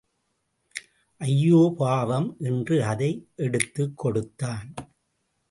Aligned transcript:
ஐயோ 1.17 1.73
பாவம் 1.77 2.35
என்று 2.39 2.83
அதை 2.83 3.27
எடுத்துக் 3.35 3.97
கொடுத்தான். 3.97 4.73